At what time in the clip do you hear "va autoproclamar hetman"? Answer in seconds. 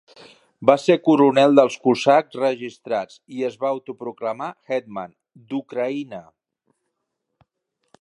3.65-5.17